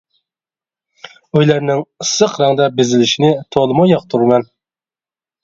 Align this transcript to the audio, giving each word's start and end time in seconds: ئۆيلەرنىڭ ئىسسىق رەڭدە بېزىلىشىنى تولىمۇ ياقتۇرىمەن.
ئۆيلەرنىڭ 1.37 1.83
ئىسسىق 2.05 2.33
رەڭدە 2.45 2.67
بېزىلىشىنى 2.81 3.31
تولىمۇ 3.59 3.87
ياقتۇرىمەن. 3.93 4.51